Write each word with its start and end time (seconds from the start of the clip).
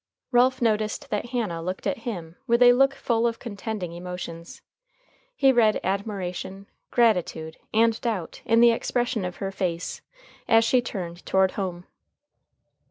Ralph 0.31 0.63
noticed 0.63 1.11
that 1.11 1.27
Hannah 1.27 1.61
looked 1.61 1.85
at 1.85 1.99
him 1.99 2.35
with 2.47 2.63
a 2.63 2.73
look 2.73 2.95
full 2.95 3.27
of 3.27 3.37
contending 3.37 3.93
emotions. 3.93 4.63
He 5.35 5.51
read 5.51 5.79
admiration, 5.83 6.65
gratitude, 6.89 7.57
and 7.71 8.01
doubt 8.01 8.41
in 8.43 8.61
the 8.61 8.71
expression 8.71 9.23
of 9.23 9.35
her 9.35 9.51
face, 9.51 10.01
as 10.47 10.65
she 10.65 10.81
turned 10.81 11.23
toward 11.27 11.51
home. 11.51 11.85